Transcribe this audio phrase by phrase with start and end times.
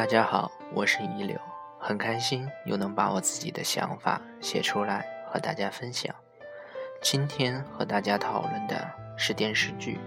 [0.00, 1.38] 大家好，我是一柳，
[1.78, 6.14] 很开心又能把我自己的想法写出来和大家分享。
[7.02, 9.96] 今天和大家讨论的是电视剧《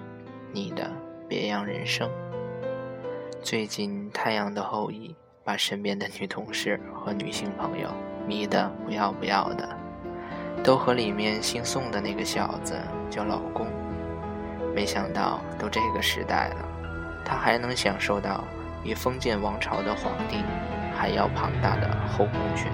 [0.52, 0.90] 你的
[1.30, 2.10] 别样人生》。
[3.44, 5.10] 最近《太阳的后裔》
[5.44, 7.88] 把身边的女同事和女性朋友
[8.26, 9.78] 迷得不要不要的，
[10.64, 12.76] 都和里面姓宋的那个小子
[13.12, 13.68] 叫老公。
[14.74, 16.66] 没想到都这个时代了，
[17.24, 18.44] 他还能享受到。
[18.84, 20.44] 比封建王朝的皇帝
[20.94, 22.70] 还要庞大的后宫群，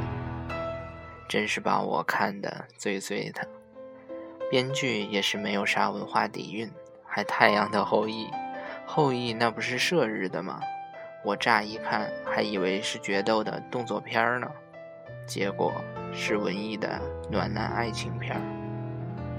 [1.27, 3.47] 真是把我看得醉醉的。
[4.49, 6.69] 编剧也是没有啥文化底蕴，
[7.05, 8.27] 还太阳的后裔，
[8.87, 10.59] 后裔那不是射日的吗？
[11.23, 14.49] 我乍一看还以为是决斗的动作片呢，
[15.27, 15.73] 结果
[16.11, 16.99] 是文艺的
[17.29, 18.41] 暖男爱情片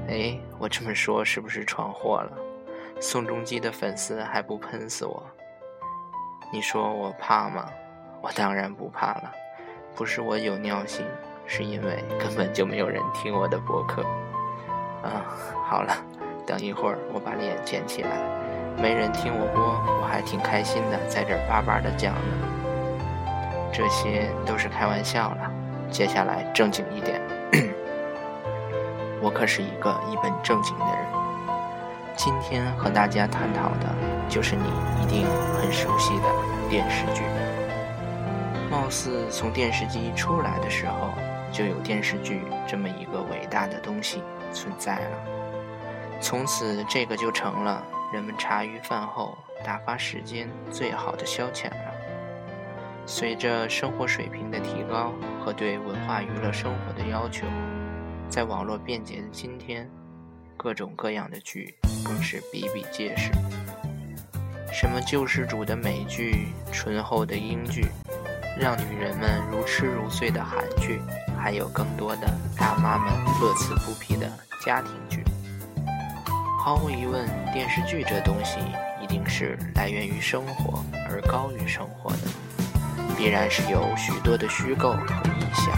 [0.06, 2.38] 哎，我这么说是不是闯祸了？
[3.00, 5.26] 宋仲基的粉丝还不喷死我？
[6.52, 7.64] 你说我怕吗？
[8.20, 9.32] 我当然不怕了，
[9.94, 11.06] 不是我有尿性，
[11.46, 14.02] 是因为根本就没有人听我的博客。
[15.02, 15.24] 啊，
[15.64, 15.94] 好了，
[16.44, 18.10] 等一会儿我把脸捡起来，
[18.82, 19.62] 没人听我播，
[20.02, 22.20] 我还挺开心的，在这儿叭叭的讲呢。
[23.72, 25.50] 这些都是开玩笑了，
[25.88, 27.20] 接下来正经一点，
[29.22, 31.06] 我可是一个一本正经的人。
[32.16, 33.94] 今天和大家探讨的
[34.30, 34.62] 就是你
[35.02, 35.26] 一定
[35.60, 36.24] 很熟悉的
[36.70, 37.22] 电视剧。
[38.70, 41.10] 貌似从电视机出来的时候，
[41.52, 46.20] 就有电视剧这么一个伟大的东西存在了。
[46.20, 51.92] 从此，这个就成了人们茶余饭后打发时间最好的消遣了。
[53.06, 55.12] 随着生活水平的提高
[55.44, 57.44] 和对文化娱乐生活的要求，
[58.28, 59.90] 在网络便捷的今天。
[60.56, 63.30] 各种各样的剧更是比比皆是，
[64.72, 67.86] 什么救世主的美剧、醇厚的英剧，
[68.58, 71.00] 让女人们如痴如醉的韩剧，
[71.38, 74.30] 还有更多的大妈们乐此不疲的
[74.64, 75.24] 家庭剧。
[76.58, 78.58] 毫无疑问，电视剧这东西
[79.02, 82.18] 一定是来源于生活而高于生活的，
[83.16, 85.74] 必然是有许多的虚构和意象。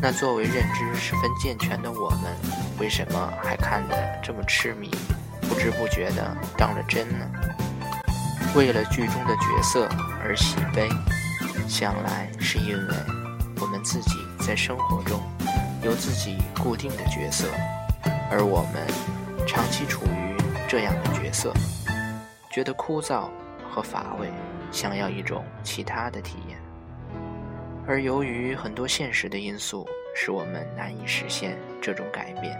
[0.00, 2.32] 那作为认知十分健全的我们，
[2.78, 4.90] 为什么还看得这么痴迷，
[5.48, 7.26] 不知不觉地当了真呢？
[8.54, 9.86] 为了剧中的角色
[10.22, 10.88] 而喜悲，
[11.68, 12.94] 想来是因为
[13.60, 15.20] 我们自己在生活中
[15.82, 17.48] 有自己固定的角色，
[18.30, 18.86] 而我们
[19.46, 20.36] 长期处于
[20.66, 21.52] 这样的角色，
[22.50, 23.28] 觉得枯燥
[23.68, 24.30] 和乏味，
[24.72, 26.58] 想要一种其他的体验。
[27.86, 32.58] 而由于很多现实的因素，使我们难以实现这种改变，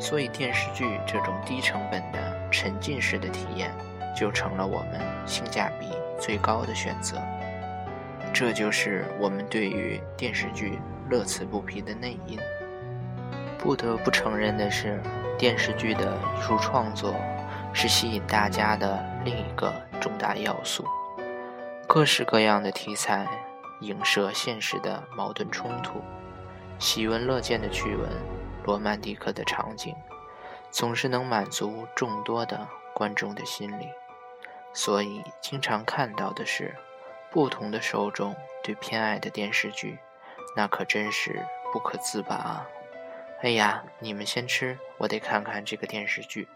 [0.00, 3.70] 所以电视剧这种低成本的沉浸式的体验，
[4.14, 7.16] 就成了我们性价比最高的选择。
[8.32, 10.78] 这就是我们对于电视剧
[11.10, 12.38] 乐此不疲的内因。
[13.58, 15.00] 不得不承认的是，
[15.38, 17.14] 电视剧的艺术创作
[17.72, 20.84] 是吸引大家的另一个重大要素，
[21.86, 23.26] 各式各样的题材。
[23.80, 26.00] 影射现实的矛盾冲突，
[26.78, 28.08] 喜闻乐见的趣闻，
[28.64, 29.92] 罗曼蒂克的场景，
[30.70, 33.88] 总是能满足众多的观众的心理。
[34.74, 36.74] 所以，经常看到的是，
[37.30, 39.98] 不同的受众对偏爱的电视剧，
[40.56, 42.66] 那可真是不可自拔啊！
[43.42, 46.48] 哎呀，你们先吃，我得看看这个电视剧。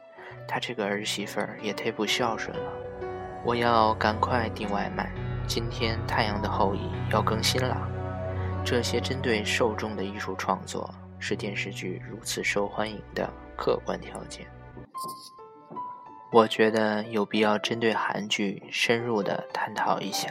[0.49, 2.73] 他这个儿媳妇儿也忒不孝顺了，
[3.45, 5.13] 我要赶快订外卖。
[5.47, 7.77] 今天《太阳的后裔》要更新了。
[8.65, 14.47] 这些针对受众的艺术创作，是电视剧如此受欢迎的客观条件。
[16.37, 20.29] 我觉得有必要针对韩剧深入的探讨一下，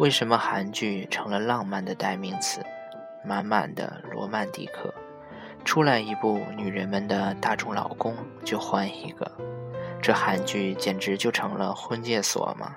[0.00, 2.60] 为什么韩剧成了浪漫的代名词，
[3.24, 4.92] 满满的罗曼蒂克，
[5.64, 9.30] 出来一部女人们的大众老公就换一个，
[10.00, 12.74] 这韩剧简直就成了婚介所吗？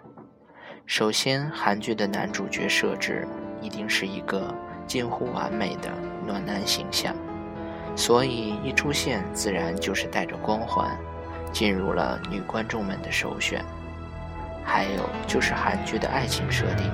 [0.85, 3.27] 首先，韩剧的男主角设置
[3.61, 4.53] 一定是一个
[4.85, 5.89] 近乎完美的
[6.23, 7.15] 暖男形象，
[7.95, 10.95] 所以一出现自然就是带着光环，
[11.55, 13.63] 进入了女观众们的首选。
[14.61, 16.91] 还有就是韩剧的爱情设定，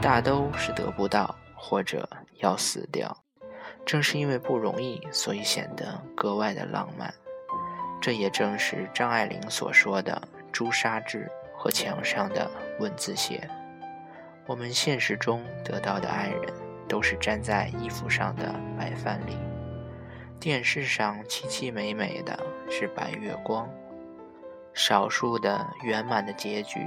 [0.00, 3.24] 大都是得不到或者要死掉，
[3.84, 7.12] 正是因为不容易，所以显得格外的浪漫。
[8.00, 10.22] 这也正是张爱玲所说的
[10.52, 11.28] “朱砂痣”。
[11.62, 13.46] 和墙上的文字写
[14.48, 16.50] ：“我们现实中得到的爱人，
[16.88, 19.34] 都是粘在衣服上的白饭粒；
[20.40, 22.40] 电视上凄凄美美的
[22.70, 23.68] 是白月光。
[24.72, 26.78] 少数的圆满的结局，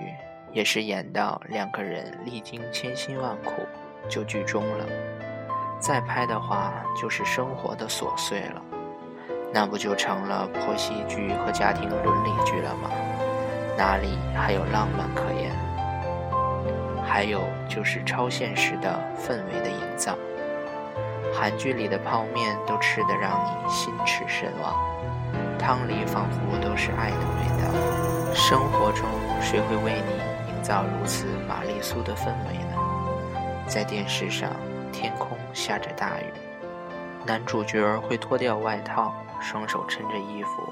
[0.52, 3.52] 也是演到两个人历经千辛万苦
[4.10, 4.86] 就剧终了。
[5.80, 8.62] 再拍的话，就是生活的琐碎了，
[9.54, 12.90] 那不就成了婆媳剧和家庭伦理剧了吗？
[13.78, 15.52] 哪里还有浪漫可言？
[17.06, 20.18] 还有就是超现实的氛围的营造。
[21.34, 24.74] 韩剧里的泡面都吃得让你心驰神往，
[25.64, 28.36] 汤里仿佛都是爱的味道。
[28.36, 29.08] 生活中
[29.42, 32.76] 谁会为你营造如此玛丽苏的氛围呢？
[33.66, 34.52] 在电视上。
[34.92, 36.26] 天空下着大雨，
[37.26, 39.12] 男主角会脱掉外套，
[39.42, 40.72] 双手撑着衣服，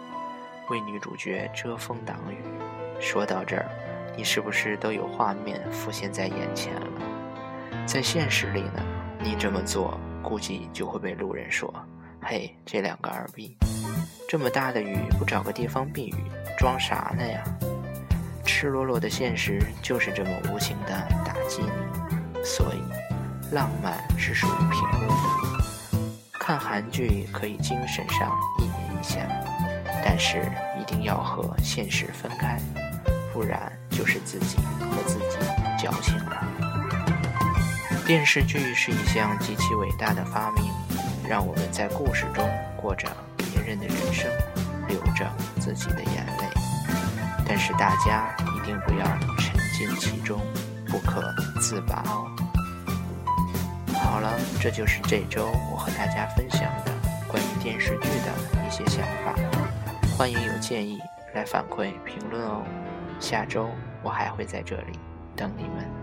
[0.70, 2.38] 为女主角遮风挡雨。
[3.00, 3.66] 说到这儿，
[4.16, 7.88] 你是不是都有画面浮现在眼前了？
[7.88, 8.84] 在现实里呢，
[9.20, 11.74] 你这么做估计就会被路人说
[12.22, 13.58] ：“嘿，这两个二逼，
[14.32, 16.16] 这么大的雨不找个地方避雨，
[16.58, 17.44] 装啥呢呀？”
[18.48, 20.94] 赤裸裸的现实就是这么无情的
[21.26, 22.82] 打击你，所以。
[23.52, 26.00] 浪漫是属于平庸的，
[26.40, 29.20] 看韩剧可以精神上意淫一下，
[30.02, 30.50] 但是
[30.80, 32.58] 一定要和现实分开，
[33.34, 35.38] 不然就是自己和自己
[35.78, 36.48] 矫情了。
[38.08, 40.72] 电视剧是一项极其伟大的发明，
[41.28, 43.10] 让我们在故事中过着
[43.72, 44.30] 人的人生，
[44.90, 45.26] 流着
[45.62, 46.44] 自己的眼泪。
[47.48, 49.06] 但是大家一定不要
[49.38, 50.42] 沉浸其中，
[50.88, 52.30] 不可自拔哦。
[53.94, 56.92] 好了，这就是这周我和大家分享的
[57.30, 59.34] 关于电视剧的一些想法。
[60.18, 61.00] 欢迎有建议
[61.34, 62.64] 来反馈评论哦。
[63.22, 63.70] 下周
[64.04, 65.00] 我还会在这里
[65.34, 66.01] 等你们。